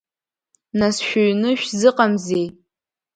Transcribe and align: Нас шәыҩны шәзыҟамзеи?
Нас 0.79 0.95
шәыҩны 1.07 1.49
шәзыҟамзеи? 1.61 2.45